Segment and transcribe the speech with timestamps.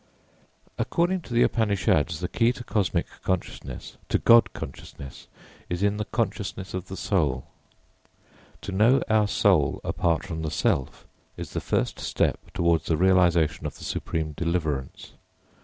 [0.79, 5.27] According to the Upanishads, the key to cosmic consciousness, to God consciousness,
[5.69, 7.45] is in the consciousness of the soul.
[8.61, 11.05] To know our soul apart from the self
[11.37, 15.11] is the first step towards the realisation of the supreme deliverance.